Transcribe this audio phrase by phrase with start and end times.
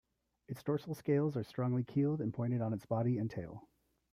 [0.47, 3.67] Its dorsal scales are strongly keeled and pointed on its body and tail.